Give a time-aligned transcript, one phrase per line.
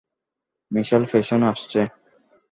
[0.71, 1.79] Missile পেছনে আসছে।